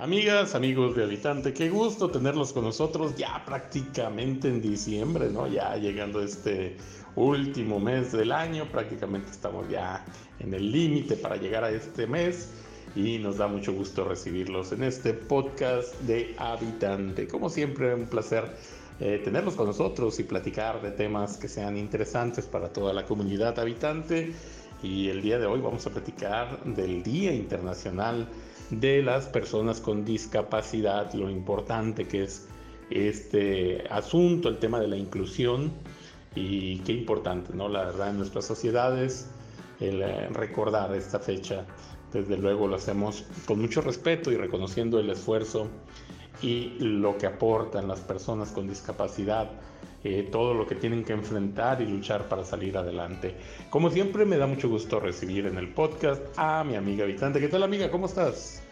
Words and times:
Amigas, 0.00 0.54
amigos 0.54 0.94
de 0.94 1.02
Habitante, 1.02 1.52
qué 1.52 1.70
gusto 1.70 2.08
tenerlos 2.08 2.52
con 2.52 2.62
nosotros 2.62 3.16
ya 3.16 3.42
prácticamente 3.44 4.46
en 4.46 4.62
diciembre, 4.62 5.28
¿no? 5.28 5.48
Ya 5.48 5.74
llegando 5.74 6.22
este 6.22 6.76
último 7.16 7.80
mes 7.80 8.12
del 8.12 8.30
año, 8.30 8.70
prácticamente 8.70 9.32
estamos 9.32 9.68
ya 9.68 10.04
en 10.38 10.54
el 10.54 10.70
límite 10.70 11.16
para 11.16 11.34
llegar 11.34 11.64
a 11.64 11.70
este 11.70 12.06
mes 12.06 12.48
y 12.94 13.18
nos 13.18 13.38
da 13.38 13.48
mucho 13.48 13.72
gusto 13.72 14.04
recibirlos 14.04 14.70
en 14.70 14.84
este 14.84 15.14
podcast 15.14 15.92
de 16.02 16.32
Habitante. 16.38 17.26
Como 17.26 17.50
siempre, 17.50 17.92
un 17.92 18.06
placer 18.06 18.44
eh, 19.00 19.20
tenerlos 19.24 19.56
con 19.56 19.66
nosotros 19.66 20.20
y 20.20 20.22
platicar 20.22 20.80
de 20.80 20.92
temas 20.92 21.38
que 21.38 21.48
sean 21.48 21.76
interesantes 21.76 22.44
para 22.44 22.72
toda 22.72 22.92
la 22.92 23.04
comunidad 23.04 23.58
habitante. 23.58 24.32
Y 24.80 25.08
el 25.08 25.22
día 25.22 25.40
de 25.40 25.46
hoy 25.46 25.60
vamos 25.60 25.84
a 25.88 25.90
platicar 25.90 26.62
del 26.62 27.02
Día 27.02 27.34
Internacional 27.34 28.28
de 28.70 29.02
las 29.02 29.26
personas 29.26 29.80
con 29.80 30.04
discapacidad, 30.04 31.12
lo 31.14 31.30
importante 31.30 32.06
que 32.06 32.24
es 32.24 32.46
este 32.90 33.84
asunto, 33.90 34.48
el 34.48 34.58
tema 34.58 34.80
de 34.80 34.88
la 34.88 34.96
inclusión 34.96 35.72
y 36.34 36.78
qué 36.80 36.92
importante, 36.92 37.52
¿no? 37.54 37.68
La 37.68 37.84
verdad, 37.84 38.10
en 38.10 38.18
nuestras 38.18 38.44
sociedades, 38.44 39.28
el 39.80 40.02
eh, 40.02 40.28
recordar 40.28 40.94
esta 40.94 41.18
fecha, 41.18 41.66
desde 42.12 42.36
luego 42.36 42.66
lo 42.66 42.76
hacemos 42.76 43.24
con 43.46 43.60
mucho 43.60 43.80
respeto 43.80 44.32
y 44.32 44.36
reconociendo 44.36 44.98
el 44.98 45.10
esfuerzo 45.10 45.68
y 46.42 46.76
lo 46.78 47.18
que 47.18 47.26
aportan 47.26 47.88
las 47.88 48.00
personas 48.00 48.50
con 48.50 48.68
discapacidad, 48.68 49.50
eh, 50.04 50.28
todo 50.30 50.54
lo 50.54 50.66
que 50.66 50.74
tienen 50.74 51.04
que 51.04 51.12
enfrentar 51.12 51.82
y 51.82 51.86
luchar 51.86 52.28
para 52.28 52.44
salir 52.44 52.76
adelante. 52.76 53.34
Como 53.70 53.90
siempre, 53.90 54.24
me 54.24 54.38
da 54.38 54.46
mucho 54.46 54.68
gusto 54.68 55.00
recibir 55.00 55.46
en 55.46 55.58
el 55.58 55.72
podcast 55.72 56.22
a 56.36 56.62
mi 56.64 56.76
amiga 56.76 57.04
habitante. 57.04 57.40
¿Qué 57.40 57.48
tal, 57.48 57.62
amiga? 57.62 57.90
¿Cómo 57.90 58.06
estás? 58.06 58.62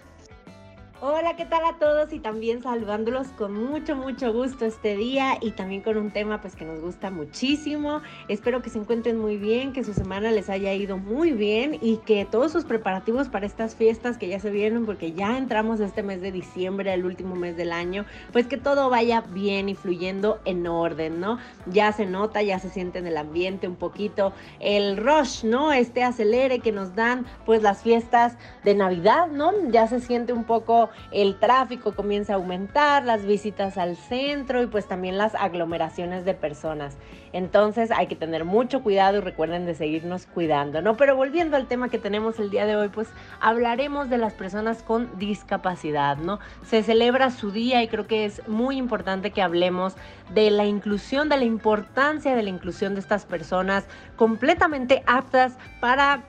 Hola, 1.03 1.37
¿qué 1.37 1.45
tal 1.45 1.63
a 1.67 1.75
todos? 1.75 2.11
Y 2.15 2.21
también 2.21 2.63
saludándolos 2.63 3.27
con 3.37 3.53
mucho, 3.53 3.95
mucho 3.95 4.33
gusto 4.33 4.65
este 4.65 4.97
día 4.97 5.37
y 5.43 5.51
también 5.51 5.83
con 5.83 5.99
un 5.99 6.11
tema 6.11 6.41
pues 6.41 6.57
que 6.57 6.65
nos 6.65 6.81
gusta 6.81 7.11
muchísimo. 7.11 8.01
Espero 8.29 8.63
que 8.63 8.71
se 8.71 8.79
encuentren 8.79 9.19
muy 9.19 9.37
bien, 9.37 9.75
que 9.75 9.85
su 9.85 9.93
semana 9.93 10.31
les 10.31 10.49
haya 10.49 10.73
ido 10.73 10.97
muy 10.97 11.33
bien 11.33 11.77
y 11.83 11.99
que 11.99 12.25
todos 12.25 12.51
sus 12.51 12.65
preparativos 12.65 13.29
para 13.29 13.45
estas 13.45 13.75
fiestas 13.75 14.17
que 14.17 14.29
ya 14.29 14.41
se 14.41 14.51
vienen, 14.51 14.87
porque 14.87 15.13
ya 15.13 15.37
entramos 15.37 15.81
este 15.81 16.03
mes 16.03 16.23
de 16.23 16.33
diciembre, 16.33 16.95
el 16.95 17.05
último 17.05 17.35
mes 17.35 17.59
del 17.59 17.73
año, 17.73 18.07
pues 18.33 18.47
que 18.47 18.57
todo 18.57 18.89
vaya 18.89 19.21
bien 19.21 19.69
y 19.69 19.75
fluyendo 19.75 20.41
en 20.47 20.67
orden, 20.67 21.21
¿no? 21.21 21.39
Ya 21.67 21.93
se 21.93 22.07
nota, 22.07 22.41
ya 22.41 22.59
se 22.59 22.71
siente 22.71 23.01
en 23.01 23.07
el 23.07 23.19
ambiente 23.19 23.69
un 23.69 23.77
poquito 23.77 24.33
el 24.61 24.97
rush, 24.97 25.45
¿no? 25.45 25.75
Este 25.75 26.03
acelere 26.03 26.61
que 26.61 26.73
nos 26.73 26.95
dan 26.95 27.27
pues 27.45 27.63
las 27.63 27.83
fiestas 27.83 28.39
de 28.65 28.75
Navidad, 28.75 29.27
¿no? 29.27 29.53
Ya 29.69 29.87
se 29.89 30.01
siente 30.01 30.33
un 30.33 30.45
poco 30.45 30.86
el 31.11 31.39
tráfico 31.39 31.95
comienza 31.95 32.33
a 32.33 32.37
aumentar, 32.37 33.05
las 33.05 33.25
visitas 33.25 33.79
al 33.79 33.97
centro 33.97 34.63
y 34.63 34.67
pues 34.67 34.87
también 34.87 35.19
las 35.19 35.35
aglomeraciones 35.35 36.25
de 36.25 36.35
personas. 36.35 36.97
Entonces 37.33 37.91
hay 37.91 38.07
que 38.07 38.17
tener 38.17 38.45
mucho 38.45 38.83
cuidado 38.83 39.19
y 39.19 39.21
recuerden 39.21 39.67
de 39.67 39.75
seguirnos 39.75 40.27
cuidando, 40.27 40.81
¿no? 40.81 40.97
Pero 40.97 41.17
volviendo 41.17 41.57
al 41.57 41.67
tema 41.67 41.89
que 41.89 41.99
tenemos 41.99 42.39
el 42.39 42.51
día 42.51 42.67
de 42.67 42.77
hoy, 42.77 42.89
pues 42.89 43.09
hablaremos 43.41 44.09
de 44.09 44.19
las 44.19 44.33
personas 44.33 44.83
con 44.83 45.19
discapacidad, 45.19 46.17
¿no? 46.17 46.39
Se 46.65 46.83
celebra 46.83 47.31
su 47.31 47.51
día 47.51 47.83
y 47.83 47.89
creo 47.89 48.07
que 48.07 48.25
es 48.25 48.47
muy 48.49 48.77
importante 48.77 49.33
que 49.33 49.43
hablemos 49.43 49.97
de 50.35 50.51
la 50.51 50.65
inclusión, 50.65 51.29
de 51.29 51.37
la 51.37 51.45
importancia 51.45 52.35
de 52.35 52.43
la 52.43 52.51
inclusión 52.51 52.95
de 52.95 53.01
estas 53.01 53.27
personas 53.27 53.87
completamente 54.17 55.03
aptas 55.07 55.57
para 55.81 56.23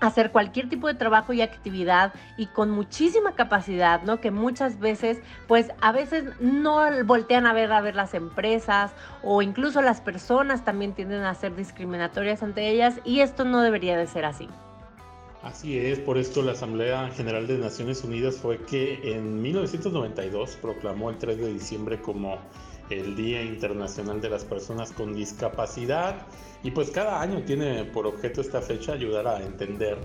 hacer 0.00 0.30
cualquier 0.32 0.68
tipo 0.68 0.88
de 0.88 0.94
trabajo 0.94 1.32
y 1.32 1.42
actividad 1.42 2.12
y 2.36 2.46
con 2.46 2.70
muchísima 2.70 3.34
capacidad, 3.34 4.02
¿no? 4.02 4.20
Que 4.20 4.30
muchas 4.30 4.78
veces, 4.78 5.18
pues 5.46 5.70
a 5.80 5.92
veces 5.92 6.24
no 6.40 6.80
voltean 7.04 7.46
a 7.46 7.52
ver 7.52 7.72
a 7.72 7.80
ver 7.80 7.94
las 7.94 8.14
empresas 8.14 8.92
o 9.22 9.42
incluso 9.42 9.82
las 9.82 10.00
personas 10.00 10.64
también 10.64 10.92
tienden 10.94 11.24
a 11.24 11.34
ser 11.34 11.56
discriminatorias 11.56 12.42
ante 12.42 12.68
ellas 12.68 13.00
y 13.04 13.20
esto 13.20 13.44
no 13.44 13.60
debería 13.60 13.96
de 13.96 14.06
ser 14.06 14.24
así. 14.24 14.48
Así 15.44 15.76
es, 15.76 15.98
por 15.98 16.16
esto 16.16 16.40
la 16.40 16.52
Asamblea 16.52 17.10
General 17.10 17.46
de 17.46 17.58
Naciones 17.58 18.02
Unidas 18.02 18.36
fue 18.36 18.64
que 18.64 19.12
en 19.12 19.42
1992 19.42 20.56
proclamó 20.62 21.10
el 21.10 21.18
3 21.18 21.36
de 21.36 21.52
diciembre 21.52 22.00
como 22.00 22.38
el 22.88 23.14
Día 23.14 23.42
Internacional 23.42 24.22
de 24.22 24.30
las 24.30 24.42
Personas 24.42 24.90
con 24.92 25.14
Discapacidad. 25.14 26.26
Y 26.62 26.70
pues 26.70 26.90
cada 26.90 27.20
año 27.20 27.42
tiene 27.42 27.84
por 27.84 28.06
objeto 28.06 28.40
esta 28.40 28.62
fecha 28.62 28.94
ayudar 28.94 29.26
a 29.26 29.44
entender 29.44 29.98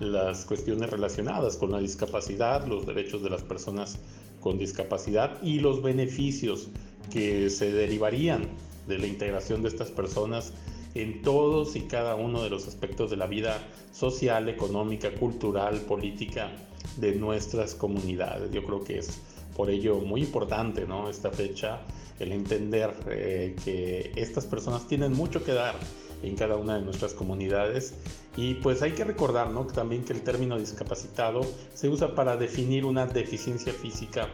las 0.00 0.46
cuestiones 0.46 0.88
relacionadas 0.88 1.58
con 1.58 1.70
la 1.70 1.80
discapacidad, 1.80 2.66
los 2.66 2.86
derechos 2.86 3.22
de 3.22 3.28
las 3.28 3.42
personas 3.42 3.98
con 4.40 4.56
discapacidad 4.56 5.36
y 5.42 5.60
los 5.60 5.82
beneficios 5.82 6.70
que 7.12 7.50
se 7.50 7.72
derivarían 7.72 8.48
de 8.86 8.96
la 8.96 9.06
integración 9.06 9.60
de 9.60 9.68
estas 9.68 9.90
personas 9.90 10.54
en 11.02 11.22
todos 11.22 11.76
y 11.76 11.82
cada 11.82 12.16
uno 12.16 12.42
de 12.42 12.50
los 12.50 12.66
aspectos 12.66 13.10
de 13.10 13.16
la 13.16 13.26
vida 13.26 13.58
social, 13.92 14.48
económica, 14.48 15.12
cultural, 15.14 15.80
política 15.82 16.50
de 16.96 17.14
nuestras 17.14 17.74
comunidades. 17.74 18.50
Yo 18.50 18.64
creo 18.64 18.82
que 18.82 18.98
es 18.98 19.20
por 19.56 19.70
ello 19.70 19.96
muy 19.96 20.22
importante 20.22 20.86
¿no? 20.86 21.08
esta 21.08 21.30
fecha 21.30 21.80
el 22.18 22.32
entender 22.32 22.92
eh, 23.10 23.54
que 23.64 24.12
estas 24.16 24.46
personas 24.46 24.86
tienen 24.88 25.12
mucho 25.12 25.44
que 25.44 25.52
dar 25.52 25.76
en 26.22 26.34
cada 26.34 26.56
una 26.56 26.76
de 26.76 26.84
nuestras 26.84 27.14
comunidades 27.14 27.94
y 28.36 28.54
pues 28.54 28.82
hay 28.82 28.92
que 28.92 29.04
recordar 29.04 29.50
¿no? 29.50 29.66
también 29.66 30.04
que 30.04 30.12
el 30.12 30.22
término 30.22 30.58
discapacitado 30.58 31.42
se 31.74 31.88
usa 31.88 32.14
para 32.14 32.36
definir 32.36 32.84
una 32.84 33.06
deficiencia 33.06 33.72
física 33.72 34.28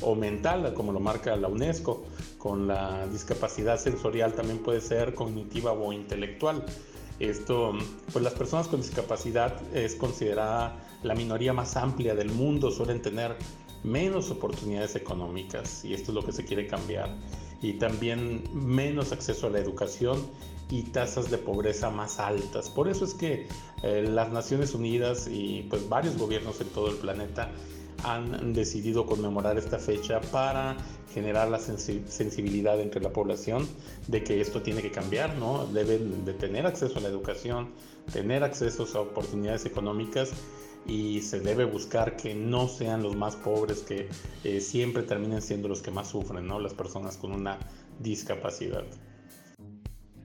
o 0.00 0.14
mental 0.14 0.74
como 0.74 0.92
lo 0.92 1.00
marca 1.00 1.36
la 1.36 1.48
UNESCO 1.48 2.04
con 2.38 2.66
la 2.66 3.06
discapacidad 3.06 3.78
sensorial 3.78 4.34
también 4.34 4.58
puede 4.58 4.80
ser 4.80 5.14
cognitiva 5.14 5.72
o 5.72 5.92
intelectual 5.92 6.64
esto 7.18 7.72
pues 8.12 8.24
las 8.24 8.34
personas 8.34 8.68
con 8.68 8.80
discapacidad 8.80 9.60
es 9.74 9.94
considerada 9.94 10.76
la 11.02 11.14
minoría 11.14 11.52
más 11.52 11.76
amplia 11.76 12.14
del 12.14 12.30
mundo 12.30 12.70
suelen 12.70 13.00
tener 13.02 13.36
menos 13.84 14.30
oportunidades 14.30 14.96
económicas 14.96 15.84
y 15.84 15.94
esto 15.94 16.10
es 16.10 16.14
lo 16.14 16.24
que 16.24 16.32
se 16.32 16.44
quiere 16.44 16.66
cambiar 16.66 17.14
y 17.62 17.74
también 17.74 18.44
menos 18.52 19.12
acceso 19.12 19.46
a 19.46 19.50
la 19.50 19.58
educación 19.58 20.18
y 20.70 20.82
tasas 20.82 21.30
de 21.30 21.38
pobreza 21.38 21.90
más 21.90 22.18
altas. 22.18 22.68
Por 22.68 22.88
eso 22.88 23.04
es 23.04 23.14
que 23.14 23.46
eh, 23.82 24.02
las 24.08 24.30
Naciones 24.32 24.74
Unidas 24.74 25.28
y 25.30 25.66
pues 25.70 25.88
varios 25.88 26.16
gobiernos 26.16 26.60
en 26.60 26.68
todo 26.68 26.88
el 26.88 26.96
planeta 26.96 27.50
han 28.04 28.52
decidido 28.52 29.06
conmemorar 29.06 29.58
esta 29.58 29.78
fecha 29.78 30.20
para 30.20 30.76
generar 31.12 31.48
la 31.48 31.58
sensibilidad 31.58 32.80
entre 32.80 33.00
la 33.00 33.10
población 33.10 33.66
de 34.08 34.24
que 34.24 34.40
esto 34.40 34.62
tiene 34.62 34.82
que 34.82 34.90
cambiar, 34.90 35.36
¿no? 35.38 35.66
Deben 35.66 36.24
de 36.24 36.34
tener 36.34 36.66
acceso 36.66 36.98
a 36.98 37.02
la 37.02 37.08
educación, 37.08 37.70
tener 38.12 38.42
acceso 38.44 38.86
a 38.94 39.00
oportunidades 39.00 39.64
económicas 39.64 40.32
y 40.86 41.22
se 41.22 41.40
debe 41.40 41.64
buscar 41.64 42.16
que 42.16 42.34
no 42.34 42.68
sean 42.68 43.02
los 43.02 43.16
más 43.16 43.36
pobres 43.36 43.80
que 43.80 44.08
eh, 44.42 44.60
siempre 44.60 45.02
terminen 45.02 45.40
siendo 45.40 45.68
los 45.68 45.80
que 45.80 45.90
más 45.90 46.08
sufren, 46.08 46.46
¿no? 46.46 46.60
Las 46.60 46.74
personas 46.74 47.16
con 47.16 47.32
una 47.32 47.58
discapacidad. 48.00 48.84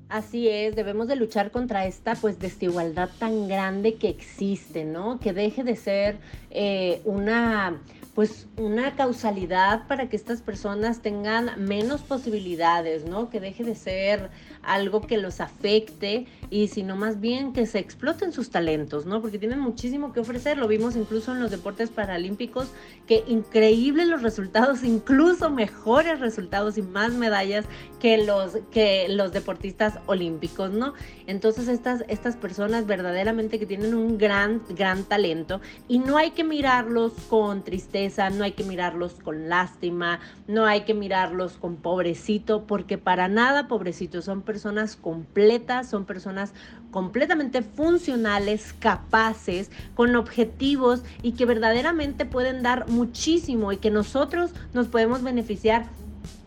Así 0.09 0.49
es, 0.49 0.75
debemos 0.75 1.07
de 1.07 1.15
luchar 1.15 1.51
contra 1.51 1.85
esta 1.85 2.15
pues 2.15 2.39
desigualdad 2.39 3.11
tan 3.19 3.47
grande 3.47 3.93
que 3.93 4.09
existe, 4.09 4.83
¿no? 4.83 5.19
Que 5.19 5.33
deje 5.33 5.63
de 5.63 5.75
ser 5.75 6.17
eh, 6.49 7.01
una 7.05 7.79
pues 8.15 8.47
una 8.57 8.95
causalidad 8.95 9.87
para 9.87 10.09
que 10.09 10.15
estas 10.15 10.41
personas 10.41 11.03
tengan 11.03 11.63
menos 11.63 12.01
posibilidades, 12.01 13.05
¿no? 13.05 13.29
Que 13.29 13.39
deje 13.39 13.63
de 13.63 13.75
ser 13.75 14.31
algo 14.63 15.01
que 15.01 15.17
los 15.17 15.41
afecte 15.41 16.27
y 16.49 16.67
sino 16.67 16.95
más 16.95 17.19
bien 17.19 17.53
que 17.53 17.65
se 17.65 17.79
exploten 17.79 18.31
sus 18.31 18.49
talentos, 18.49 19.05
¿no? 19.05 19.21
Porque 19.21 19.39
tienen 19.39 19.59
muchísimo 19.59 20.13
que 20.13 20.19
ofrecer, 20.19 20.57
lo 20.57 20.67
vimos 20.67 20.95
incluso 20.95 21.33
en 21.33 21.39
los 21.39 21.51
deportes 21.51 21.89
paralímpicos, 21.89 22.67
que 23.07 23.23
increíbles 23.27 24.07
los 24.07 24.21
resultados, 24.21 24.83
incluso 24.83 25.49
mejores 25.49 26.19
resultados 26.19 26.77
y 26.77 26.81
más 26.81 27.13
medallas 27.13 27.65
que 27.99 28.17
los, 28.17 28.57
que 28.71 29.07
los 29.09 29.31
deportistas 29.31 29.99
olímpicos, 30.05 30.71
¿no? 30.71 30.93
Entonces 31.27 31.67
estas, 31.67 32.03
estas 32.07 32.35
personas 32.35 32.85
verdaderamente 32.85 33.59
que 33.59 33.65
tienen 33.65 33.93
un 33.93 34.17
gran, 34.17 34.61
gran 34.69 35.03
talento 35.03 35.61
y 35.87 35.99
no 35.99 36.17
hay 36.17 36.31
que 36.31 36.43
mirarlos 36.43 37.13
con 37.29 37.63
tristeza, 37.63 38.29
no 38.29 38.43
hay 38.43 38.53
que 38.53 38.63
mirarlos 38.63 39.15
con 39.15 39.49
lástima, 39.49 40.19
no 40.47 40.65
hay 40.65 40.81
que 40.81 40.93
mirarlos 40.93 41.53
con 41.53 41.75
pobrecito, 41.75 42.65
porque 42.65 42.97
para 42.97 43.27
nada 43.27 43.67
pobrecito, 43.67 44.21
son 44.21 44.41
personas 44.41 44.58
completas, 44.95 45.89
son 45.89 46.05
personas 46.05 46.53
completamente 46.91 47.61
funcionales, 47.61 48.73
capaces, 48.79 49.71
con 49.95 50.15
objetivos 50.15 51.03
y 51.21 51.33
que 51.33 51.45
verdaderamente 51.45 52.25
pueden 52.25 52.63
dar 52.63 52.87
muchísimo 52.89 53.71
y 53.71 53.77
que 53.77 53.91
nosotros 53.91 54.51
nos 54.73 54.87
podemos 54.87 55.23
beneficiar 55.23 55.85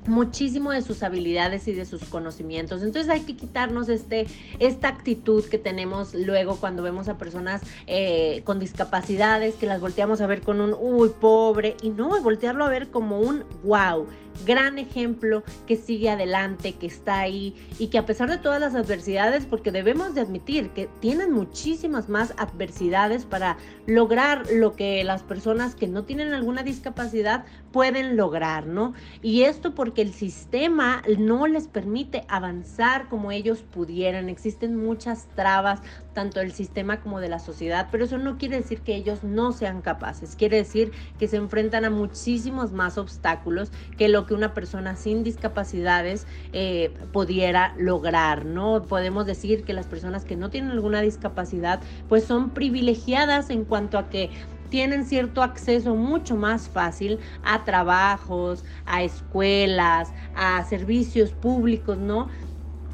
muchísimo 0.06 0.72
de 0.72 0.82
sus 0.82 1.02
habilidades 1.02 1.68
y 1.68 1.72
de 1.72 1.84
sus 1.84 2.04
conocimientos. 2.04 2.82
Entonces 2.82 3.10
hay 3.10 3.20
que 3.20 3.36
quitarnos 3.36 3.88
este, 3.88 4.26
esta 4.58 4.88
actitud 4.88 5.44
que 5.44 5.58
tenemos 5.58 6.14
luego 6.14 6.56
cuando 6.56 6.82
vemos 6.82 7.08
a 7.08 7.18
personas 7.18 7.62
eh, 7.86 8.42
con 8.44 8.58
discapacidades, 8.58 9.54
que 9.54 9.66
las 9.66 9.80
volteamos 9.80 10.20
a 10.20 10.26
ver 10.26 10.42
con 10.42 10.60
un, 10.60 10.74
uy, 10.78 11.10
pobre, 11.20 11.76
y 11.82 11.90
no, 11.90 12.20
voltearlo 12.22 12.64
a 12.64 12.68
ver 12.68 12.88
como 12.88 13.20
un, 13.20 13.44
wow, 13.64 14.06
gran 14.46 14.78
ejemplo 14.78 15.42
que 15.66 15.76
sigue 15.76 16.10
adelante, 16.10 16.74
que 16.74 16.86
está 16.86 17.20
ahí 17.20 17.54
y 17.78 17.88
que 17.88 17.98
a 17.98 18.06
pesar 18.06 18.30
de 18.30 18.38
todas 18.38 18.60
las 18.60 18.74
adversidades, 18.74 19.46
porque 19.46 19.70
debemos 19.70 20.14
de 20.14 20.22
admitir 20.22 20.70
que 20.70 20.88
tienen 21.00 21.32
muchísimas 21.32 22.08
más 22.08 22.34
adversidades 22.38 23.24
para 23.24 23.56
lograr 23.86 24.44
lo 24.50 24.74
que 24.74 25.04
las 25.04 25.22
personas 25.22 25.74
que 25.74 25.86
no 25.86 26.04
tienen 26.04 26.32
alguna 26.32 26.62
discapacidad 26.62 27.44
pueden 27.72 28.16
lograr, 28.16 28.66
¿no? 28.66 28.94
Y 29.22 29.42
esto 29.42 29.74
porque 29.74 29.91
el 30.00 30.14
sistema 30.14 31.02
no 31.18 31.46
les 31.46 31.68
permite 31.68 32.24
avanzar 32.28 33.08
como 33.10 33.30
ellos 33.32 33.62
pudieran. 33.62 34.30
Existen 34.30 34.76
muchas 34.76 35.28
trabas, 35.36 35.80
tanto 36.14 36.40
del 36.40 36.52
sistema 36.52 37.00
como 37.00 37.20
de 37.20 37.28
la 37.28 37.38
sociedad, 37.38 37.88
pero 37.90 38.04
eso 38.04 38.16
no 38.16 38.38
quiere 38.38 38.56
decir 38.56 38.80
que 38.80 38.94
ellos 38.94 39.24
no 39.24 39.52
sean 39.52 39.82
capaces, 39.82 40.36
quiere 40.36 40.56
decir 40.56 40.92
que 41.18 41.28
se 41.28 41.36
enfrentan 41.36 41.84
a 41.84 41.90
muchísimos 41.90 42.72
más 42.72 42.96
obstáculos 42.96 43.70
que 43.98 44.08
lo 44.08 44.26
que 44.26 44.34
una 44.34 44.54
persona 44.54 44.96
sin 44.96 45.24
discapacidades 45.24 46.26
eh, 46.52 46.94
pudiera 47.12 47.74
lograr, 47.76 48.44
¿no? 48.44 48.82
Podemos 48.84 49.26
decir 49.26 49.64
que 49.64 49.72
las 49.72 49.86
personas 49.86 50.24
que 50.24 50.36
no 50.36 50.50
tienen 50.50 50.70
alguna 50.70 51.00
discapacidad, 51.00 51.80
pues 52.08 52.24
son 52.24 52.50
privilegiadas 52.50 53.50
en 53.50 53.64
cuanto 53.64 53.98
a 53.98 54.08
que 54.08 54.30
tienen 54.72 55.04
cierto 55.04 55.42
acceso 55.42 55.94
mucho 55.94 56.34
más 56.34 56.66
fácil 56.66 57.18
a 57.44 57.62
trabajos, 57.62 58.64
a 58.86 59.02
escuelas, 59.02 60.10
a 60.34 60.64
servicios 60.64 61.32
públicos, 61.32 61.98
¿no? 61.98 62.30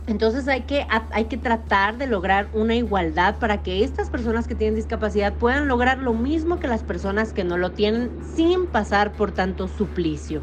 Entonces 0.09 0.49
hay 0.49 0.63
que, 0.63 0.85
hay 0.89 1.27
que 1.27 1.37
tratar 1.37 1.97
de 1.97 2.09
lograr 2.09 2.49
una 2.53 2.75
igualdad 2.75 3.39
para 3.39 3.63
que 3.63 3.85
estas 3.85 4.11
personas 4.11 4.49
que 4.49 4.57
tienen 4.57 4.75
discapacidad 4.75 5.35
puedan 5.35 5.69
lograr 5.69 5.99
lo 5.99 6.15
mismo 6.15 6.59
que 6.59 6.67
las 6.67 6.83
personas 6.83 7.33
que 7.33 7.45
no 7.45 7.57
lo 7.57 7.71
tienen 7.71 8.11
sin 8.35 8.67
pasar 8.67 9.13
por 9.13 9.31
tanto 9.31 9.69
suplicio. 9.69 10.43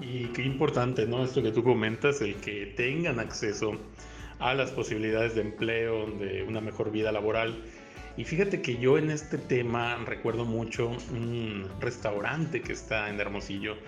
Y 0.00 0.24
qué 0.32 0.42
importante, 0.42 1.06
¿no? 1.06 1.22
Esto 1.22 1.40
que 1.40 1.52
tú 1.52 1.62
comentas, 1.62 2.20
el 2.20 2.34
que 2.36 2.74
tengan 2.76 3.20
acceso 3.20 3.74
a 4.40 4.54
las 4.54 4.72
posibilidades 4.72 5.36
de 5.36 5.42
empleo, 5.42 6.06
de 6.06 6.42
una 6.42 6.60
mejor 6.60 6.90
vida 6.90 7.12
laboral. 7.12 7.62
Y 8.20 8.24
fíjate 8.26 8.60
que 8.60 8.76
yo 8.76 8.98
en 8.98 9.10
este 9.10 9.38
tema 9.38 9.96
recuerdo 10.04 10.44
mucho 10.44 10.90
un 11.10 11.66
restaurante 11.80 12.60
que 12.60 12.74
está 12.74 13.08
en 13.08 13.18
Hermosillo, 13.18 13.78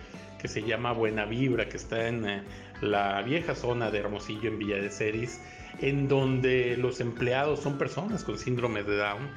que 0.40 0.48
se 0.48 0.62
llama 0.62 0.92
Buena 0.92 1.26
Vibra, 1.26 1.68
que 1.68 1.76
está 1.76 2.08
en 2.08 2.26
eh, 2.26 2.42
la 2.80 3.20
vieja 3.20 3.54
zona 3.54 3.90
de 3.90 3.98
Hermosillo 3.98 4.48
en 4.48 4.58
Villa 4.58 4.76
de 4.76 4.88
Ceris, 4.88 5.38
en 5.82 6.08
donde 6.08 6.78
los 6.78 7.02
empleados 7.02 7.60
son 7.60 7.76
personas 7.76 8.24
con 8.24 8.38
síndrome 8.38 8.82
de 8.82 8.96
Down 8.96 9.28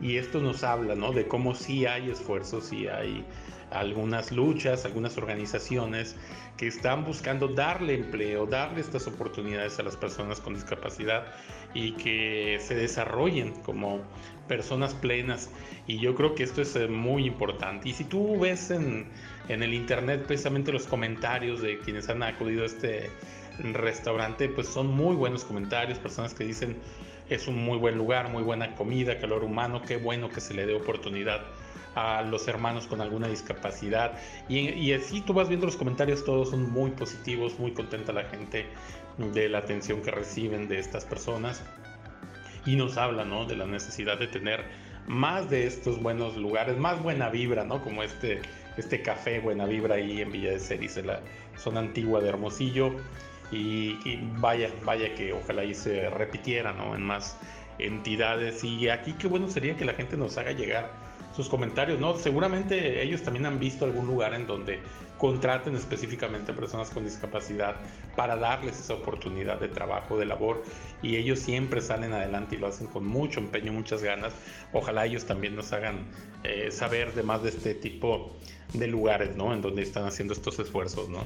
y 0.00 0.18
esto 0.18 0.40
nos 0.40 0.62
habla 0.62 0.94
¿no? 0.94 1.10
de 1.10 1.26
cómo 1.26 1.56
sí 1.56 1.86
hay 1.86 2.08
esfuerzos, 2.08 2.66
sí 2.66 2.86
hay 2.86 3.24
algunas 3.74 4.30
luchas, 4.30 4.84
algunas 4.84 5.18
organizaciones 5.18 6.16
que 6.56 6.68
están 6.68 7.04
buscando 7.04 7.48
darle 7.48 7.94
empleo, 7.94 8.46
darle 8.46 8.80
estas 8.80 9.06
oportunidades 9.06 9.78
a 9.78 9.82
las 9.82 9.96
personas 9.96 10.40
con 10.40 10.54
discapacidad 10.54 11.26
y 11.74 11.92
que 11.92 12.58
se 12.60 12.74
desarrollen 12.74 13.52
como 13.62 14.00
personas 14.48 14.94
plenas. 14.94 15.50
Y 15.86 15.98
yo 15.98 16.14
creo 16.14 16.34
que 16.34 16.44
esto 16.44 16.62
es 16.62 16.76
eh, 16.76 16.86
muy 16.86 17.26
importante. 17.26 17.88
Y 17.88 17.92
si 17.92 18.04
tú 18.04 18.38
ves 18.38 18.70
en, 18.70 19.08
en 19.48 19.62
el 19.62 19.74
internet 19.74 20.24
precisamente 20.26 20.70
los 20.72 20.86
comentarios 20.86 21.60
de 21.60 21.78
quienes 21.78 22.08
han 22.08 22.22
acudido 22.22 22.62
a 22.62 22.66
este 22.66 23.10
restaurante, 23.58 24.48
pues 24.48 24.68
son 24.68 24.86
muy 24.88 25.16
buenos 25.16 25.44
comentarios, 25.44 25.98
personas 25.98 26.34
que 26.34 26.44
dicen 26.44 26.76
es 27.28 27.48
un 27.48 27.56
muy 27.56 27.78
buen 27.78 27.96
lugar, 27.96 28.28
muy 28.28 28.42
buena 28.42 28.74
comida, 28.74 29.18
calor 29.18 29.44
humano, 29.44 29.82
qué 29.82 29.96
bueno 29.96 30.28
que 30.28 30.40
se 30.40 30.54
le 30.54 30.66
dé 30.66 30.74
oportunidad 30.74 31.40
a 31.94 32.22
los 32.22 32.48
hermanos 32.48 32.86
con 32.86 33.00
alguna 33.00 33.28
discapacidad. 33.28 34.18
Y, 34.48 34.70
y 34.70 34.92
así 34.92 35.20
tú 35.20 35.32
vas 35.32 35.48
viendo 35.48 35.66
los 35.66 35.76
comentarios, 35.76 36.24
todos 36.24 36.50
son 36.50 36.70
muy 36.70 36.90
positivos, 36.90 37.58
muy 37.58 37.72
contenta 37.72 38.12
la 38.12 38.24
gente 38.24 38.66
de 39.18 39.48
la 39.48 39.58
atención 39.58 40.02
que 40.02 40.10
reciben 40.10 40.68
de 40.68 40.78
estas 40.78 41.04
personas. 41.04 41.62
Y 42.66 42.76
nos 42.76 42.96
habla 42.96 43.24
¿no? 43.24 43.44
de 43.44 43.56
la 43.56 43.66
necesidad 43.66 44.18
de 44.18 44.26
tener 44.26 44.64
más 45.06 45.50
de 45.50 45.66
estos 45.66 46.00
buenos 46.02 46.36
lugares, 46.36 46.78
más 46.78 47.02
buena 47.02 47.28
vibra, 47.28 47.64
¿no? 47.64 47.82
Como 47.82 48.02
este, 48.02 48.40
este 48.76 49.02
café 49.02 49.38
Buena 49.38 49.66
Vibra 49.66 49.96
ahí 49.96 50.22
en 50.22 50.32
Villa 50.32 50.50
de 50.50 50.58
Ceris, 50.58 50.96
en 50.96 51.08
la 51.08 51.20
zona 51.56 51.80
antigua 51.80 52.20
de 52.20 52.28
Hermosillo. 52.30 52.94
Y, 53.52 53.98
y, 54.04 54.18
vaya, 54.38 54.70
vaya 54.84 55.14
que 55.14 55.32
ojalá 55.32 55.62
ahí 55.62 55.74
se 55.74 56.08
repitiera, 56.08 56.72
¿no? 56.72 56.94
En 56.94 57.02
más 57.02 57.38
entidades. 57.78 58.64
Y 58.64 58.88
aquí 58.88 59.12
qué 59.12 59.26
bueno 59.26 59.48
sería 59.48 59.76
que 59.76 59.84
la 59.84 59.92
gente 59.92 60.16
nos 60.16 60.38
haga 60.38 60.52
llegar 60.52 61.03
sus 61.34 61.48
comentarios, 61.48 61.98
¿no? 61.98 62.16
Seguramente 62.16 63.02
ellos 63.02 63.22
también 63.22 63.46
han 63.46 63.58
visto 63.58 63.84
algún 63.84 64.06
lugar 64.06 64.34
en 64.34 64.46
donde 64.46 64.80
contraten 65.18 65.74
específicamente 65.74 66.52
personas 66.52 66.90
con 66.90 67.04
discapacidad 67.04 67.76
para 68.16 68.36
darles 68.36 68.78
esa 68.78 68.94
oportunidad 68.94 69.58
de 69.58 69.68
trabajo, 69.68 70.18
de 70.18 70.26
labor, 70.26 70.62
y 71.02 71.16
ellos 71.16 71.38
siempre 71.38 71.80
salen 71.80 72.12
adelante 72.12 72.56
y 72.56 72.58
lo 72.58 72.66
hacen 72.66 72.86
con 72.86 73.06
mucho 73.06 73.40
empeño, 73.40 73.72
muchas 73.72 74.02
ganas. 74.02 74.32
Ojalá 74.72 75.06
ellos 75.06 75.24
también 75.24 75.56
nos 75.56 75.72
hagan 75.72 76.06
eh, 76.42 76.70
saber 76.70 77.14
de 77.14 77.22
más 77.22 77.42
de 77.42 77.50
este 77.50 77.74
tipo 77.74 78.36
de 78.72 78.86
lugares, 78.86 79.36
¿no? 79.36 79.52
En 79.52 79.60
donde 79.60 79.82
están 79.82 80.04
haciendo 80.04 80.34
estos 80.34 80.58
esfuerzos, 80.58 81.08
¿no? 81.08 81.24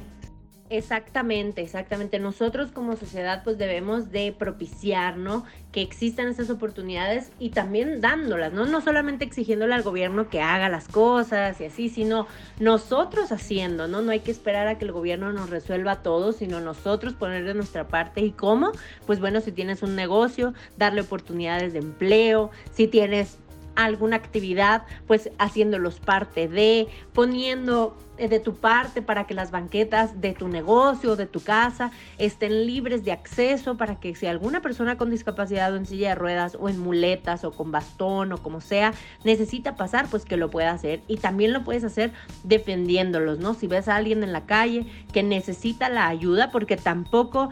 Exactamente, 0.71 1.63
exactamente. 1.63 2.19
Nosotros 2.19 2.71
como 2.73 2.95
sociedad 2.97 3.43
pues 3.43 3.57
debemos 3.57 4.11
de 4.11 4.35
propiciar, 4.39 5.17
¿no? 5.17 5.45
Que 5.73 5.81
existan 5.81 6.29
esas 6.29 6.51
oportunidades 6.51 7.31
y 7.39 7.51
también 7.51 8.03
dándolas, 8.03 8.53
¿no? 8.53 8.67
No 8.67 8.83
solamente 8.83 9.25
exigiéndole 9.25 9.75
al 9.75 9.83
gobierno 9.83 10.29
que 10.29 10.43
haga 10.43 10.69
las 10.69 10.87
cosas 10.87 11.59
y 11.63 11.65
así, 11.65 11.89
sino 11.89 12.27
nosotros 12.59 13.33
haciendo, 13.33 13.89
¿no? 13.89 14.03
No 14.03 14.11
hay 14.11 14.21
que 14.21 14.31
esperar 14.31 14.69
a 14.69 14.77
que 14.77 14.85
el 14.85 14.93
gobierno 14.93 15.33
nos 15.33 15.49
resuelva 15.49 16.03
todo, 16.03 16.33
sino 16.33 16.61
nosotros 16.61 17.15
poner 17.15 17.45
de 17.45 17.55
nuestra 17.55 17.89
parte. 17.89 18.21
¿Y 18.21 18.33
cómo? 18.33 18.73
Pues 19.07 19.21
bueno, 19.21 19.41
si 19.41 19.53
tienes 19.53 19.83
un 19.83 19.97
negocio, 19.97 20.53
darle 20.77 21.01
oportunidades 21.01 21.73
de 21.73 21.79
empleo, 21.79 22.51
si 22.73 22.89
tienes 22.89 23.39
alguna 23.85 24.17
actividad, 24.17 24.83
pues 25.07 25.31
haciéndolos 25.39 26.01
parte 26.01 26.49
de, 26.49 26.89
poniendo 27.13 27.97
eh, 28.19 28.29
de 28.29 28.41
tu 28.41 28.57
parte 28.57 29.03
para 29.03 29.27
que 29.29 29.35
las 29.35 29.53
banquetas 29.53 30.21
de 30.21 30.33
tu 30.33 30.49
negocio, 30.49 31.15
de 31.15 31.27
tu 31.27 31.41
casa, 31.41 31.93
estén 32.19 32.67
libres 32.67 33.05
de 33.05 33.13
acceso 33.13 33.77
para 33.77 34.01
que 34.01 34.17
si 34.17 34.27
alguna 34.27 34.61
persona 34.61 34.99
con 34.99 35.11
discapacidad 35.11 35.73
o 35.73 35.77
en 35.77 35.87
silla 35.87 36.11
de 36.11 36.15
ruedas 36.17 36.57
o 36.59 36.69
en 36.69 36.81
muletas 36.81 37.45
o 37.45 37.53
con 37.53 37.71
bastón 37.71 38.33
o 38.33 38.43
como 38.43 38.61
sea, 38.61 38.93
necesita 39.23 39.77
pasar, 39.77 40.09
pues 40.11 40.25
que 40.25 40.37
lo 40.37 40.51
pueda 40.51 40.73
hacer. 40.73 41.03
Y 41.07 41.19
también 41.19 41.53
lo 41.53 41.63
puedes 41.63 41.85
hacer 41.85 42.11
defendiéndolos, 42.43 43.39
¿no? 43.39 43.55
Si 43.55 43.69
ves 43.69 43.87
a 43.87 43.95
alguien 43.95 44.25
en 44.25 44.33
la 44.33 44.47
calle 44.47 44.87
que 45.13 45.23
necesita 45.23 45.89
la 45.89 46.09
ayuda, 46.09 46.51
porque 46.51 46.77
tampoco 46.77 47.51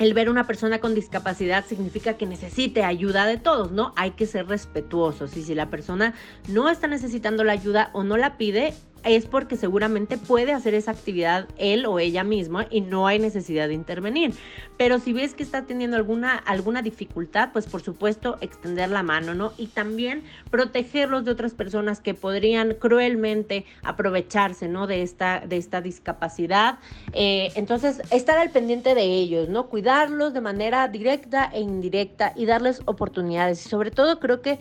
el 0.00 0.14
ver 0.14 0.30
una 0.30 0.46
persona 0.46 0.80
con 0.80 0.94
discapacidad 0.94 1.66
significa 1.66 2.14
que 2.14 2.24
necesite 2.24 2.84
ayuda 2.84 3.26
de 3.26 3.36
todos, 3.36 3.70
¿no? 3.70 3.92
Hay 3.96 4.12
que 4.12 4.26
ser 4.26 4.46
respetuosos 4.48 5.36
y 5.36 5.42
si 5.42 5.54
la 5.54 5.68
persona 5.68 6.14
no 6.48 6.70
está 6.70 6.86
necesitando 6.86 7.44
la 7.44 7.52
ayuda 7.52 7.90
o 7.92 8.02
no 8.02 8.16
la 8.16 8.38
pide, 8.38 8.72
es 9.04 9.26
porque 9.26 9.56
seguramente 9.56 10.16
puede 10.18 10.52
hacer 10.52 10.74
esa 10.74 10.90
actividad 10.90 11.48
él 11.58 11.86
o 11.86 11.98
ella 11.98 12.24
misma 12.24 12.66
y 12.70 12.80
no 12.80 13.06
hay 13.06 13.18
necesidad 13.18 13.68
de 13.68 13.74
intervenir. 13.74 14.34
Pero 14.76 14.98
si 14.98 15.12
ves 15.12 15.34
que 15.34 15.42
está 15.42 15.66
teniendo 15.66 15.96
alguna, 15.96 16.36
alguna 16.36 16.82
dificultad, 16.82 17.50
pues 17.52 17.66
por 17.66 17.82
supuesto 17.82 18.38
extender 18.40 18.88
la 18.90 19.02
mano, 19.02 19.34
¿no? 19.34 19.52
Y 19.58 19.66
también 19.68 20.22
protegerlos 20.50 21.24
de 21.24 21.32
otras 21.32 21.52
personas 21.52 22.00
que 22.00 22.14
podrían 22.14 22.74
cruelmente 22.74 23.66
aprovecharse, 23.82 24.68
¿no? 24.68 24.86
De 24.86 25.02
esta, 25.02 25.40
de 25.46 25.56
esta 25.56 25.80
discapacidad. 25.80 26.78
Eh, 27.12 27.52
entonces, 27.56 28.00
estar 28.10 28.38
al 28.38 28.50
pendiente 28.50 28.94
de 28.94 29.04
ellos, 29.04 29.48
¿no? 29.48 29.68
Cuidarlos 29.68 30.32
de 30.32 30.40
manera 30.40 30.88
directa 30.88 31.50
e 31.52 31.60
indirecta 31.60 32.32
y 32.34 32.46
darles 32.46 32.80
oportunidades. 32.86 33.64
Y 33.66 33.68
sobre 33.68 33.90
todo 33.90 34.18
creo 34.18 34.40
que 34.40 34.58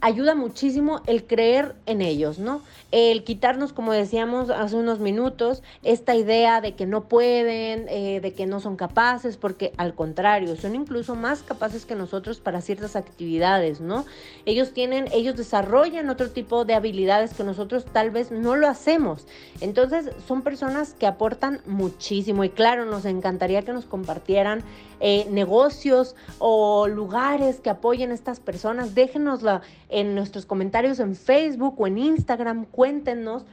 ayuda 0.00 0.34
muchísimo 0.34 1.02
el 1.06 1.24
creer 1.24 1.74
en 1.86 2.02
ellos, 2.02 2.38
¿no? 2.38 2.62
El 2.90 3.22
quitarnos, 3.24 3.72
como 3.72 3.92
decíamos 3.92 4.48
hace 4.48 4.76
unos 4.76 4.98
minutos, 4.98 5.62
esta 5.82 6.14
idea 6.14 6.60
de 6.60 6.74
que 6.74 6.86
no 6.86 7.04
pueden, 7.04 7.86
eh, 7.88 8.20
de 8.20 8.32
que 8.32 8.46
no 8.46 8.60
son 8.60 8.76
capaces, 8.76 9.36
porque 9.36 9.72
al 9.76 9.94
contrario, 9.94 10.56
son 10.56 10.74
incluso 10.74 11.14
más 11.14 11.42
capaces 11.42 11.84
que 11.84 11.94
nosotros 11.94 12.40
para 12.40 12.60
ciertas 12.62 12.96
actividades, 12.96 13.80
¿no? 13.80 14.06
Ellos 14.46 14.72
tienen, 14.72 15.06
ellos 15.12 15.36
desarrollan 15.36 16.08
otro 16.08 16.30
tipo 16.30 16.64
de 16.64 16.74
habilidades 16.74 17.34
que 17.34 17.44
nosotros 17.44 17.84
tal 17.84 18.10
vez 18.10 18.30
no 18.30 18.56
lo 18.56 18.68
hacemos. 18.68 19.26
Entonces, 19.60 20.10
son 20.26 20.42
personas 20.42 20.94
que 20.94 21.06
aportan 21.06 21.60
muchísimo 21.66 22.44
y 22.44 22.50
claro, 22.50 22.86
nos 22.86 23.04
encantaría 23.04 23.62
que 23.62 23.72
nos 23.72 23.84
compartieran 23.84 24.64
eh, 25.00 25.26
negocios 25.30 26.16
o 26.38 26.88
lugares 26.88 27.60
que 27.60 27.70
apoyen 27.70 28.10
a 28.10 28.14
estas 28.14 28.40
personas. 28.40 28.96
Déjenosla 28.96 29.62
en 29.88 30.14
nuestros 30.14 30.46
comentarios 30.46 31.00
en 31.00 31.16
Facebook 31.16 31.80
o 31.80 31.86
en 31.86 31.98
Instagram, 31.98 32.64
cuéntenos 32.66 33.44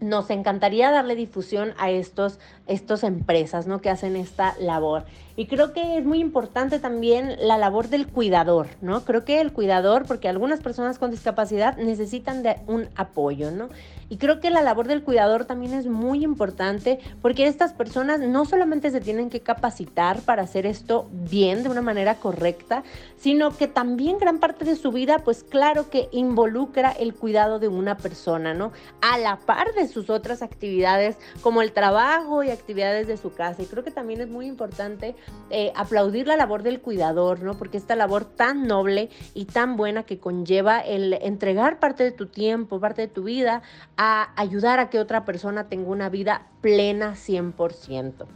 nos 0.00 0.30
encantaría 0.30 0.90
darle 0.90 1.14
difusión 1.14 1.74
a 1.78 1.90
estos, 1.90 2.38
estos 2.66 3.04
empresas 3.04 3.66
¿no? 3.66 3.80
que 3.80 3.90
hacen 3.90 4.16
esta 4.16 4.54
labor. 4.58 5.04
Y 5.36 5.46
creo 5.46 5.72
que 5.72 5.98
es 5.98 6.04
muy 6.04 6.20
importante 6.20 6.78
también 6.78 7.36
la 7.38 7.58
labor 7.58 7.88
del 7.88 8.06
cuidador, 8.06 8.68
¿no? 8.82 9.04
Creo 9.04 9.24
que 9.24 9.40
el 9.40 9.52
cuidador, 9.52 10.06
porque 10.06 10.28
algunas 10.28 10.60
personas 10.60 10.98
con 10.98 11.10
discapacidad 11.10 11.78
necesitan 11.78 12.42
de 12.42 12.56
un 12.66 12.88
apoyo, 12.94 13.50
¿no? 13.50 13.68
Y 14.10 14.18
creo 14.18 14.40
que 14.40 14.50
la 14.50 14.60
labor 14.60 14.88
del 14.88 15.04
cuidador 15.04 15.44
también 15.44 15.72
es 15.72 15.86
muy 15.86 16.24
importante 16.24 16.98
porque 17.22 17.46
estas 17.46 17.72
personas 17.72 18.18
no 18.18 18.44
solamente 18.44 18.90
se 18.90 19.00
tienen 19.00 19.30
que 19.30 19.40
capacitar 19.40 20.20
para 20.22 20.42
hacer 20.42 20.66
esto 20.66 21.08
bien, 21.12 21.62
de 21.62 21.68
una 21.68 21.80
manera 21.80 22.16
correcta, 22.16 22.82
sino 23.16 23.56
que 23.56 23.68
también 23.68 24.18
gran 24.18 24.40
parte 24.40 24.64
de 24.64 24.74
su 24.74 24.90
vida, 24.90 25.20
pues 25.20 25.44
claro 25.44 25.90
que 25.90 26.08
involucra 26.10 26.90
el 26.90 27.14
cuidado 27.14 27.60
de 27.60 27.68
una 27.68 27.96
persona, 27.98 28.52
¿no? 28.52 28.72
A 29.00 29.16
la 29.16 29.36
par 29.36 29.72
de 29.74 29.86
sus 29.86 30.10
otras 30.10 30.42
actividades 30.42 31.16
como 31.40 31.62
el 31.62 31.70
trabajo 31.70 32.42
y 32.42 32.50
actividades 32.50 33.06
de 33.06 33.16
su 33.16 33.32
casa. 33.32 33.62
Y 33.62 33.66
creo 33.66 33.84
que 33.84 33.92
también 33.92 34.20
es 34.20 34.28
muy 34.28 34.46
importante 34.46 35.14
eh, 35.50 35.72
aplaudir 35.76 36.26
la 36.26 36.36
labor 36.36 36.64
del 36.64 36.80
cuidador, 36.80 37.42
¿no? 37.42 37.56
Porque 37.56 37.76
esta 37.76 37.94
labor 37.94 38.24
tan 38.24 38.66
noble 38.66 39.08
y 39.34 39.44
tan 39.44 39.76
buena 39.76 40.02
que 40.02 40.18
conlleva 40.18 40.80
el 40.80 41.12
entregar 41.12 41.78
parte 41.78 42.02
de 42.02 42.10
tu 42.10 42.26
tiempo, 42.26 42.80
parte 42.80 43.02
de 43.02 43.08
tu 43.08 43.22
vida 43.22 43.62
a 44.02 44.32
ayudar 44.40 44.78
a 44.78 44.88
que 44.88 44.98
otra 44.98 45.26
persona 45.26 45.68
tenga 45.68 45.90
una 45.90 46.08
vida 46.08 46.46
plena 46.62 47.16
100%. 47.16 48.26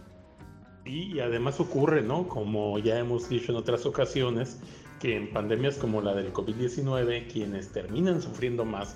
Y 0.84 1.20
además 1.20 1.58
ocurre, 1.58 2.02
¿no? 2.02 2.28
Como 2.28 2.78
ya 2.78 2.98
hemos 2.98 3.30
dicho 3.30 3.50
en 3.50 3.56
otras 3.56 3.86
ocasiones, 3.86 4.60
que 5.00 5.16
en 5.16 5.32
pandemias 5.32 5.76
como 5.76 6.02
la 6.02 6.14
del 6.14 6.34
COVID-19, 6.34 7.32
quienes 7.32 7.72
terminan 7.72 8.20
sufriendo 8.20 8.66
más 8.66 8.94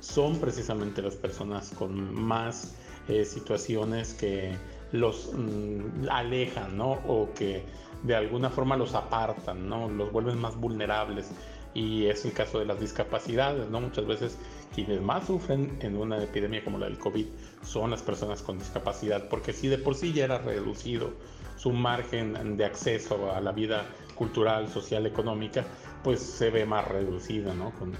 son 0.00 0.38
precisamente 0.38 1.00
las 1.00 1.16
personas 1.16 1.70
con 1.70 2.14
más 2.14 2.76
eh, 3.08 3.24
situaciones 3.24 4.12
que 4.12 4.54
los 4.92 5.32
mm, 5.32 6.06
alejan, 6.10 6.76
¿no? 6.76 6.98
O 7.08 7.30
que 7.34 7.64
de 8.02 8.14
alguna 8.14 8.50
forma 8.50 8.76
los 8.76 8.94
apartan, 8.94 9.70
¿no? 9.70 9.88
Los 9.88 10.12
vuelven 10.12 10.38
más 10.38 10.54
vulnerables. 10.54 11.30
Y 11.74 12.06
es 12.06 12.24
el 12.24 12.32
caso 12.32 12.58
de 12.58 12.64
las 12.64 12.80
discapacidades, 12.80 13.68
¿no? 13.70 13.80
Muchas 13.80 14.06
veces 14.06 14.38
quienes 14.74 15.00
más 15.00 15.26
sufren 15.26 15.78
en 15.80 15.96
una 15.96 16.22
epidemia 16.22 16.64
como 16.64 16.78
la 16.78 16.86
del 16.86 16.98
COVID 16.98 17.26
son 17.62 17.90
las 17.90 18.02
personas 18.02 18.42
con 18.42 18.58
discapacidad, 18.58 19.28
porque 19.28 19.52
si 19.52 19.68
de 19.68 19.78
por 19.78 19.94
sí 19.94 20.12
ya 20.12 20.24
era 20.24 20.38
reducido 20.38 21.12
su 21.56 21.70
margen 21.72 22.56
de 22.56 22.64
acceso 22.64 23.32
a 23.32 23.40
la 23.40 23.52
vida 23.52 23.84
cultural, 24.14 24.68
social, 24.68 25.06
económica, 25.06 25.64
pues 26.02 26.20
se 26.20 26.50
ve 26.50 26.66
más 26.66 26.86
reducida, 26.86 27.54
¿no? 27.54 27.72
Con, 27.72 27.92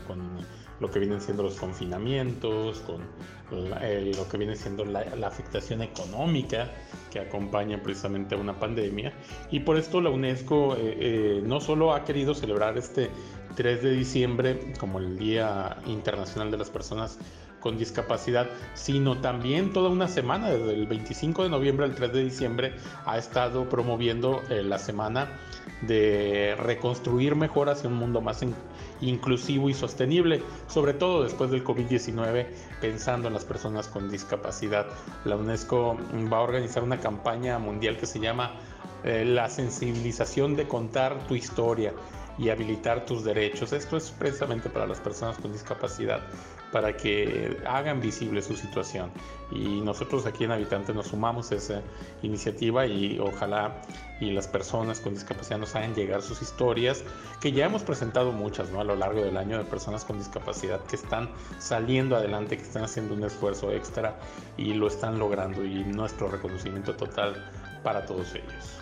lo 0.81 0.91
que 0.91 0.99
vienen 0.99 1.21
siendo 1.21 1.43
los 1.43 1.57
confinamientos, 1.57 2.81
con 2.81 3.03
lo 3.51 4.29
que 4.29 4.39
viene 4.39 4.57
siendo 4.57 4.85
la, 4.87 5.01
afectación 5.27 5.83
económica 5.83 6.71
que 7.11 7.21
acompaña 7.21 7.83
precisamente 7.83 8.35
a 8.35 8.39
una 8.39 8.59
pandemia. 8.59 9.13
Y 9.51 9.61
por 9.61 9.77
esto 9.77 10.01
la 10.01 10.09
UNESCO 10.09 10.77
eh, 10.77 10.97
eh, 11.01 11.43
no 11.45 11.61
solo 11.61 11.95
ha 11.95 12.05
querido 12.05 12.35
celebrar 12.35 12.79
este 12.79 13.11
3 13.57 13.83
de 13.83 13.91
diciembre 13.93 14.73
como 14.79 14.99
el 14.99 15.19
Día 15.19 15.77
Internacional 15.87 16.51
de 16.51 16.59
las 16.59 16.71
Personas 16.71 17.19
con 17.61 17.79
Discapacidad, 17.79 18.49
sino 18.75 19.19
también 19.19 19.73
toda 19.73 19.91
una 19.91 20.09
semana, 20.09 20.51
desde 20.51 20.75
el 20.75 20.87
25 20.87 21.45
de 21.45 21.51
noviembre 21.51 21.85
al 21.85 21.95
3 21.95 22.13
de 22.13 22.25
diciembre, 22.25 22.75
ha 23.05 23.19
estado 23.19 23.69
promoviendo 23.69 24.43
eh, 24.49 24.63
la 24.63 24.79
semana 24.79 25.29
de 25.83 26.57
reconstruir 26.59 27.37
mejor 27.37 27.69
hacia 27.69 27.89
un 27.89 27.97
mundo 27.97 28.21
más 28.21 28.41
inclusivo 29.01 29.69
y 29.69 29.75
sostenible, 29.75 30.43
sobre 30.69 30.95
todo 30.95 31.23
después 31.23 31.51
del 31.51 31.63
COVID-19, 31.65 32.47
pensando 32.81 33.29
en 33.29 33.35
las 33.35 33.45
personas 33.45 33.89
con 33.89 34.11
discapacidad. 34.11 34.87
La 35.25 35.37
UNESCO 35.37 35.97
va 36.33 36.39
a 36.39 36.41
organizar 36.41 36.83
una 36.83 36.99
campaña 36.99 37.59
mundial 37.59 37.97
que 37.99 38.07
se 38.07 38.21
llama 38.21 38.53
eh, 39.05 39.25
La 39.25 39.49
sensibilización 39.49 40.57
de 40.57 40.67
contar 40.67 41.27
tu 41.27 41.35
historia 41.35 41.93
y 42.41 42.49
habilitar 42.49 43.05
tus 43.05 43.23
derechos. 43.23 43.73
Esto 43.73 43.99
es 43.99 44.11
precisamente 44.11 44.71
para 44.71 44.87
las 44.87 44.99
personas 44.99 45.37
con 45.37 45.53
discapacidad, 45.53 46.21
para 46.73 46.97
que 46.97 47.59
hagan 47.67 48.01
visible 48.01 48.41
su 48.41 48.57
situación. 48.57 49.11
Y 49.51 49.81
nosotros 49.83 50.25
aquí 50.25 50.45
en 50.45 50.53
Habitante 50.53 50.95
nos 50.95 51.09
sumamos 51.09 51.53
a 51.53 51.57
esa 51.57 51.83
iniciativa 52.23 52.87
y 52.87 53.19
ojalá 53.19 53.83
y 54.21 54.31
las 54.31 54.49
personas 54.49 55.01
con 55.01 55.15
discapacidad 55.15 55.59
nos 55.59 55.75
hagan 55.75 55.95
llegar 55.95 56.23
sus 56.23 56.41
historias, 56.41 57.05
que 57.41 57.53
ya 57.53 57.67
hemos 57.67 57.83
presentado 57.83 58.33
muchas 58.33 58.71
¿no? 58.71 58.81
a 58.81 58.85
lo 58.85 58.97
largo 58.97 59.21
del 59.21 59.37
año 59.37 59.59
de 59.59 59.65
personas 59.65 60.05
con 60.05 60.19
discapacidad 60.19 60.81
que 60.85 60.97
están 60.97 61.29
saliendo 61.59 62.17
adelante, 62.17 62.57
que 62.57 62.63
están 62.63 62.85
haciendo 62.85 63.15
un 63.15 63.25
esfuerzo 63.25 63.71
extra 63.71 64.19
y 64.57 64.73
lo 64.75 64.87
están 64.87 65.19
logrando 65.19 65.65
y 65.65 65.85
nuestro 65.85 66.29
reconocimiento 66.29 66.95
total 66.95 67.51
para 67.83 68.05
todos 68.07 68.35
ellos. 68.35 68.80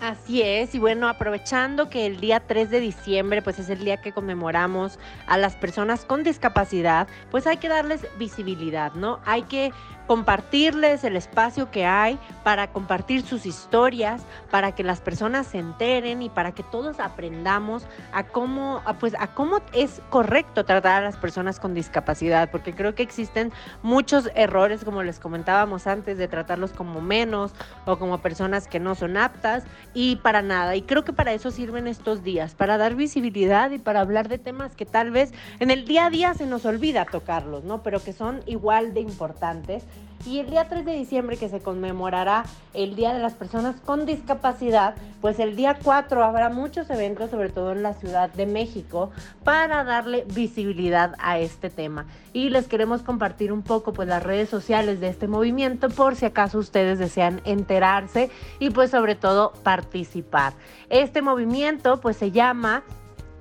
Así 0.00 0.42
es, 0.42 0.76
y 0.76 0.78
bueno, 0.78 1.08
aprovechando 1.08 1.90
que 1.90 2.06
el 2.06 2.20
día 2.20 2.38
3 2.38 2.70
de 2.70 2.78
diciembre 2.78 3.42
pues 3.42 3.58
es 3.58 3.68
el 3.68 3.80
día 3.80 3.96
que 3.96 4.12
conmemoramos 4.12 4.96
a 5.26 5.36
las 5.36 5.56
personas 5.56 6.04
con 6.04 6.22
discapacidad, 6.22 7.08
pues 7.32 7.48
hay 7.48 7.56
que 7.56 7.68
darles 7.68 8.06
visibilidad, 8.16 8.92
¿no? 8.92 9.18
Hay 9.24 9.42
que 9.42 9.72
compartirles 10.06 11.04
el 11.04 11.16
espacio 11.16 11.70
que 11.70 11.84
hay 11.84 12.18
para 12.42 12.68
compartir 12.68 13.22
sus 13.22 13.44
historias, 13.44 14.22
para 14.50 14.74
que 14.74 14.82
las 14.82 15.02
personas 15.02 15.46
se 15.48 15.58
enteren 15.58 16.22
y 16.22 16.30
para 16.30 16.52
que 16.52 16.62
todos 16.62 16.98
aprendamos 16.98 17.86
a 18.12 18.22
cómo, 18.24 18.82
pues, 19.00 19.14
a 19.18 19.26
cómo 19.34 19.60
es 19.74 20.00
correcto 20.08 20.64
tratar 20.64 21.02
a 21.02 21.04
las 21.04 21.18
personas 21.18 21.60
con 21.60 21.74
discapacidad, 21.74 22.50
porque 22.50 22.72
creo 22.72 22.94
que 22.94 23.02
existen 23.02 23.52
muchos 23.82 24.30
errores, 24.34 24.82
como 24.82 25.02
les 25.02 25.20
comentábamos 25.20 25.86
antes, 25.86 26.16
de 26.16 26.26
tratarlos 26.26 26.72
como 26.72 27.02
menos 27.02 27.52
o 27.84 27.98
como 27.98 28.16
personas 28.18 28.66
que 28.66 28.80
no 28.80 28.94
son 28.94 29.18
aptas 29.18 29.64
y 30.00 30.14
para 30.14 30.42
nada. 30.42 30.76
Y 30.76 30.82
creo 30.82 31.04
que 31.04 31.12
para 31.12 31.32
eso 31.32 31.50
sirven 31.50 31.88
estos 31.88 32.22
días, 32.22 32.54
para 32.54 32.78
dar 32.78 32.94
visibilidad 32.94 33.72
y 33.72 33.78
para 33.78 34.00
hablar 34.00 34.28
de 34.28 34.38
temas 34.38 34.76
que 34.76 34.86
tal 34.86 35.10
vez 35.10 35.32
en 35.58 35.72
el 35.72 35.86
día 35.86 36.06
a 36.06 36.10
día 36.10 36.34
se 36.34 36.46
nos 36.46 36.64
olvida 36.66 37.04
tocarlos, 37.04 37.64
¿no? 37.64 37.82
Pero 37.82 38.00
que 38.00 38.12
son 38.12 38.40
igual 38.46 38.94
de 38.94 39.00
importantes 39.00 39.82
y 40.26 40.40
el 40.40 40.50
día 40.50 40.68
3 40.68 40.84
de 40.84 40.94
diciembre, 40.94 41.36
que 41.36 41.48
se 41.48 41.60
conmemorará 41.60 42.44
el 42.74 42.96
Día 42.96 43.12
de 43.12 43.20
las 43.20 43.34
Personas 43.34 43.76
con 43.84 44.06
Discapacidad, 44.06 44.94
pues 45.20 45.38
el 45.38 45.56
día 45.56 45.78
4 45.82 46.22
habrá 46.22 46.48
muchos 46.48 46.90
eventos, 46.90 47.30
sobre 47.30 47.48
todo 47.48 47.72
en 47.72 47.82
la 47.82 47.94
Ciudad 47.94 48.30
de 48.30 48.46
México, 48.46 49.10
para 49.44 49.84
darle 49.84 50.24
visibilidad 50.34 51.14
a 51.18 51.38
este 51.38 51.70
tema. 51.70 52.06
Y 52.32 52.50
les 52.50 52.68
queremos 52.68 53.02
compartir 53.02 53.52
un 53.52 53.62
poco 53.62 53.92
pues 53.92 54.08
las 54.08 54.22
redes 54.22 54.48
sociales 54.48 55.00
de 55.00 55.08
este 55.08 55.28
movimiento 55.28 55.88
por 55.88 56.16
si 56.16 56.26
acaso 56.26 56.58
ustedes 56.58 56.98
desean 56.98 57.40
enterarse 57.44 58.30
y 58.58 58.70
pues 58.70 58.90
sobre 58.90 59.14
todo 59.14 59.52
participar. 59.62 60.52
Este 60.90 61.22
movimiento 61.22 62.00
pues 62.00 62.16
se 62.16 62.30
llama 62.30 62.82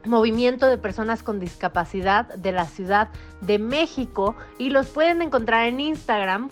Movimiento 0.06 0.68
de 0.68 0.78
Personas 0.78 1.22
con 1.22 1.40
Discapacidad 1.40 2.34
de 2.36 2.52
la 2.52 2.66
Ciudad 2.66 3.10
de 3.42 3.60
México 3.60 4.36
y 4.58 4.70
los 4.70 4.88
pueden 4.88 5.22
encontrar 5.22 5.68
en 5.68 5.80
Instagram 5.80 6.50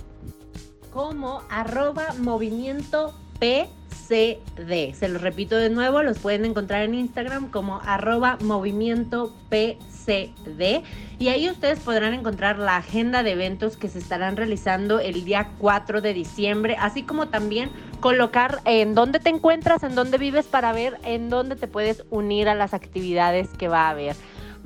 como 0.96 1.44
arroba 1.50 2.16
movimiento 2.20 3.14
PCD. 3.40 4.94
Se 4.94 5.10
los 5.10 5.22
repito 5.22 5.58
de 5.58 5.70
nuevo, 5.70 6.02
los 6.02 6.20
pueden 6.20 6.46
encontrar 6.46 6.84
en 6.84 6.96
Instagram 6.96 7.52
como 7.52 7.82
arroba 7.82 8.38
movimiento 8.40 9.36
PCD. 9.50 10.84
Y 11.20 11.28
ahí 11.28 11.50
ustedes 11.50 11.80
podrán 11.80 12.14
encontrar 12.14 12.60
la 12.60 12.78
agenda 12.78 13.24
de 13.24 13.34
eventos 13.34 13.76
que 13.76 13.90
se 13.90 14.00
estarán 14.00 14.38
realizando 14.38 15.02
el 15.02 15.26
día 15.26 15.50
4 15.58 16.00
de 16.00 16.14
diciembre, 16.14 16.78
así 16.80 17.04
como 17.04 17.28
también 17.28 17.72
colocar 18.00 18.62
en 18.64 18.96
dónde 18.96 19.20
te 19.20 19.32
encuentras, 19.32 19.84
en 19.84 19.96
dónde 19.96 20.18
vives 20.18 20.46
para 20.46 20.72
ver 20.72 20.98
en 21.04 21.30
dónde 21.30 21.58
te 21.58 21.68
puedes 21.68 22.06
unir 22.10 22.48
a 22.48 22.56
las 22.56 22.74
actividades 22.74 23.50
que 23.58 23.68
va 23.68 23.88
a 23.88 23.90
haber 23.90 24.16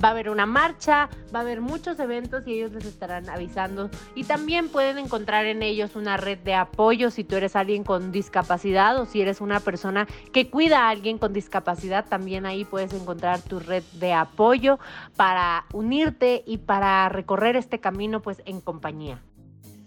va 0.04 0.10
a 0.10 0.12
haber 0.12 0.30
una 0.30 0.46
marcha, 0.46 1.10
va 1.34 1.40
a 1.40 1.42
haber 1.42 1.62
muchos 1.62 2.00
eventos 2.00 2.48
y 2.48 2.54
ellos 2.54 2.72
les 2.72 2.86
estarán 2.86 3.30
avisando. 3.30 3.90
Y 4.16 4.24
también 4.24 4.70
pueden 4.70 4.98
encontrar 4.98 5.46
en 5.46 5.62
ellos 5.62 5.96
una 5.96 6.18
red 6.18 6.40
de 6.40 6.54
apoyo 6.54 7.12
si 7.12 7.24
tú 7.24 7.36
eres 7.36 7.56
alguien 7.56 7.84
con 7.84 8.12
discapacidad 8.12 9.00
o 9.00 9.06
si 9.06 9.22
eres 9.22 9.42
una 9.42 9.60
persona 9.60 10.08
que 10.34 10.50
cuida 10.50 10.88
a 10.88 10.90
alguien 10.90 11.18
con 11.18 11.34
discapacidad, 11.34 12.06
también 12.08 12.46
ahí 12.46 12.66
puedes 12.66 12.94
encontrar 12.94 13.42
tu 13.42 13.60
red 13.60 13.84
de 13.94 14.14
apoyo 14.14 14.80
para 15.16 15.66
unirte 15.74 16.44
y 16.46 16.58
para 16.58 17.10
recorrer 17.10 17.56
este 17.56 17.80
camino 17.80 18.22
pues 18.22 18.42
en 18.46 18.62
compañía. 18.62 19.22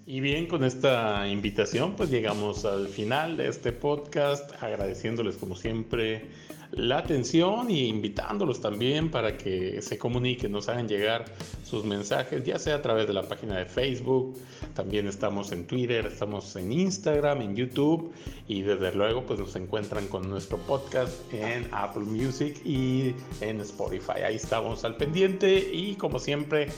Y 0.05 0.21
bien, 0.21 0.47
con 0.47 0.65
esta 0.65 1.29
invitación 1.29 1.95
pues 1.95 2.11
llegamos 2.11 2.65
al 2.65 2.89
final 2.89 3.37
de 3.37 3.49
este 3.49 3.73
podcast, 3.73 4.51
agradeciéndoles 4.61 5.37
como 5.37 5.55
siempre 5.55 6.29
la 6.73 6.99
atención 6.99 7.71
y 7.71 7.87
invitándolos 7.87 8.61
también 8.61 9.11
para 9.11 9.37
que 9.37 9.83
se 9.83 9.99
comuniquen, 9.99 10.53
nos 10.53 10.69
hagan 10.69 10.89
llegar 10.89 11.27
sus 11.65 11.85
mensajes, 11.85 12.43
ya 12.45 12.59
sea 12.59 12.77
a 12.77 12.83
través 12.83 13.07
de 13.07 13.13
la 13.13 13.23
página 13.23 13.59
de 13.59 13.67
Facebook, 13.67 14.39
también 14.75 15.07
estamos 15.07 15.53
en 15.53 15.67
Twitter, 15.67 16.07
estamos 16.07 16.57
en 16.57 16.73
Instagram, 16.73 17.43
en 17.43 17.57
YouTube 17.57 18.13
y 18.49 18.63
desde 18.63 18.95
luego 18.95 19.25
pues 19.25 19.39
nos 19.39 19.55
encuentran 19.57 20.09
con 20.09 20.29
nuestro 20.29 20.57
podcast 20.59 21.13
en 21.33 21.69
Apple 21.73 22.05
Music 22.05 22.61
y 22.65 23.15
en 23.41 23.61
Spotify. 23.61 24.23
Ahí 24.27 24.37
estamos 24.37 24.85
al 24.85 24.97
pendiente 24.97 25.59
y 25.73 25.95
como 25.97 26.19
siempre 26.19 26.69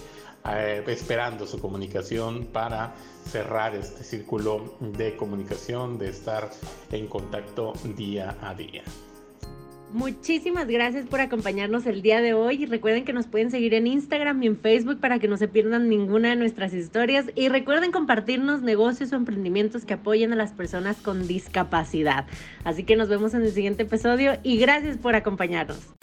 eh, 0.47 0.83
esperando 0.89 1.47
su 1.47 1.61
comunicación 1.61 2.47
para 2.47 2.95
cerrar 3.31 3.75
este 3.77 4.03
círculo 4.03 4.75
de 4.81 5.17
comunicación, 5.17 5.99
de 5.99 6.11
estar 6.11 6.51
en 6.91 7.07
contacto 7.07 7.73
día 7.97 8.37
a 8.43 8.55
día. 8.55 8.83
Muchísimas 9.95 10.67
gracias 10.67 11.07
por 11.07 11.21
acompañarnos 11.21 11.87
el 11.87 12.03
día 12.03 12.21
de 12.21 12.35
hoy 12.35 12.65
y 12.65 12.67
recuerden 12.67 13.05
que 13.05 13.13
nos 13.13 13.29
pueden 13.29 13.53
seguir 13.53 13.75
en 13.75 13.87
Instagram 13.87 14.43
y 14.43 14.49
en 14.49 14.57
Facebook 14.57 14.99
para 14.99 15.21
que 15.21 15.29
no 15.29 15.37
se 15.37 15.47
pierdan 15.47 15.89
ninguna 15.89 16.31
de 16.31 16.37
nuestras 16.37 16.75
historias 16.75 17.27
y 17.37 17.49
recuerden 17.49 17.93
compartirnos 17.93 18.61
negocios 18.61 19.13
o 19.13 19.17
emprendimientos 19.17 19.85
que 19.85 19.95
apoyen 19.95 20.33
a 20.33 20.37
las 20.37 20.51
personas 20.51 20.97
con 20.97 21.29
discapacidad. 21.29 22.27
Así 22.65 22.83
que 22.83 22.97
nos 22.97 23.09
vemos 23.09 23.35
en 23.35 23.43
el 23.43 23.53
siguiente 23.53 23.85
episodio 23.85 24.33
y 24.43 24.57
gracias 24.57 24.97
por 24.97 25.15
acompañarnos. 25.15 25.95